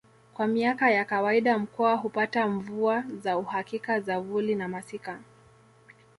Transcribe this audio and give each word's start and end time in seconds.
Kwa 0.33 0.47
miaka 0.47 0.91
ya 0.91 1.05
kawaida 1.05 1.59
mkoa 1.59 1.95
hupata 1.95 2.47
mvua 2.47 3.03
za 3.21 3.37
uhakika 3.37 3.99
za 3.99 4.19
vuli 4.19 4.55
na 4.55 4.67
masika 4.67 5.19